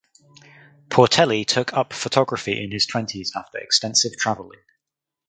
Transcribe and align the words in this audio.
Portelli 0.89 1.45
took 1.45 1.73
up 1.75 1.93
photography 1.93 2.59
in 2.63 2.71
his 2.71 2.87
twenties 2.87 3.33
after 3.35 3.59
extensive 3.59 4.17
travelling. 4.17 4.59